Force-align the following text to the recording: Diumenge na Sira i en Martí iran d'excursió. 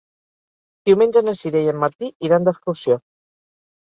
Diumenge 0.89 1.23
na 1.29 1.35
Sira 1.41 1.63
i 1.67 1.71
en 1.75 1.79
Martí 1.85 2.09
iran 2.31 2.49
d'excursió. 2.51 2.99